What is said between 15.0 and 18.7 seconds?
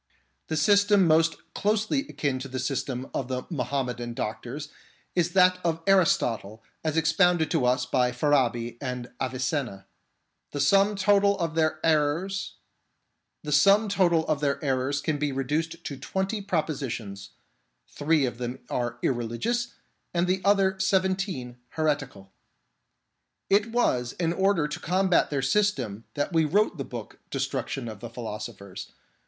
be reduced to twenty propositions: three of them